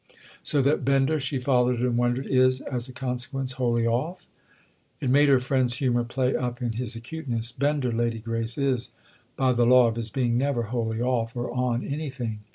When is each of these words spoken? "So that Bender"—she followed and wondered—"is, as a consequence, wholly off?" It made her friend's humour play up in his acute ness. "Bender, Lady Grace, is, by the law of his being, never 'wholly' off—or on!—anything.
"So 0.41 0.63
that 0.63 0.83
Bender"—she 0.83 1.37
followed 1.37 1.79
and 1.79 1.95
wondered—"is, 1.95 2.61
as 2.61 2.89
a 2.89 2.91
consequence, 2.91 3.51
wholly 3.51 3.85
off?" 3.85 4.25
It 4.99 5.11
made 5.11 5.29
her 5.29 5.39
friend's 5.39 5.75
humour 5.75 6.03
play 6.03 6.35
up 6.35 6.59
in 6.59 6.71
his 6.71 6.95
acute 6.95 7.27
ness. 7.29 7.51
"Bender, 7.51 7.91
Lady 7.91 8.17
Grace, 8.17 8.57
is, 8.57 8.89
by 9.35 9.53
the 9.53 9.63
law 9.67 9.85
of 9.85 9.97
his 9.97 10.09
being, 10.09 10.39
never 10.39 10.63
'wholly' 10.63 11.03
off—or 11.03 11.51
on!—anything. 11.53 12.39